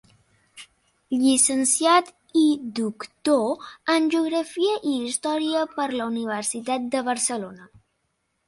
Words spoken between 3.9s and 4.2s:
en